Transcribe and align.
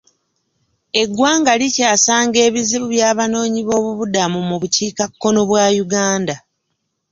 Eggwanga 1.01 1.51
likyasanga 1.61 2.37
ebizibu 2.47 2.85
by'abanoonyiboobubudamu 2.93 4.39
mu 4.49 4.55
bukiikakkono 4.61 5.39
bwa 5.49 5.65
Uganda. 5.83 6.35